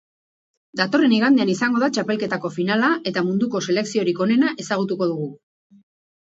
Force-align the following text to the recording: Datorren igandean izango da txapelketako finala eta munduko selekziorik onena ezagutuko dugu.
Datorren 0.79 1.11
igandean 1.17 1.51
izango 1.53 1.81
da 1.83 1.89
txapelketako 1.97 2.51
finala 2.55 2.89
eta 3.11 3.23
munduko 3.27 3.63
selekziorik 3.67 4.23
onena 4.27 4.55
ezagutuko 4.65 5.11
dugu. 5.13 5.29